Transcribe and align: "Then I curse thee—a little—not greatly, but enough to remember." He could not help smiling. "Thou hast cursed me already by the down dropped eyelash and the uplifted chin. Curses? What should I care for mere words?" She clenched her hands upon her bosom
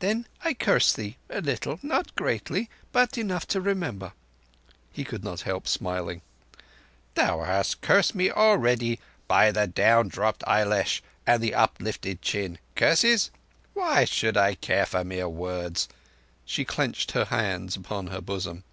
"Then 0.00 0.26
I 0.44 0.54
curse 0.54 0.92
thee—a 0.92 1.40
little—not 1.40 2.16
greatly, 2.16 2.68
but 2.90 3.16
enough 3.16 3.46
to 3.46 3.60
remember." 3.60 4.12
He 4.92 5.04
could 5.04 5.22
not 5.22 5.42
help 5.42 5.68
smiling. 5.68 6.22
"Thou 7.14 7.44
hast 7.44 7.80
cursed 7.80 8.12
me 8.12 8.28
already 8.28 8.98
by 9.28 9.52
the 9.52 9.68
down 9.68 10.08
dropped 10.08 10.42
eyelash 10.48 11.00
and 11.28 11.40
the 11.40 11.54
uplifted 11.54 12.22
chin. 12.22 12.58
Curses? 12.74 13.30
What 13.72 14.08
should 14.08 14.36
I 14.36 14.56
care 14.56 14.84
for 14.84 15.04
mere 15.04 15.28
words?" 15.28 15.86
She 16.44 16.64
clenched 16.64 17.12
her 17.12 17.26
hands 17.26 17.76
upon 17.76 18.08
her 18.08 18.20
bosom 18.20 18.64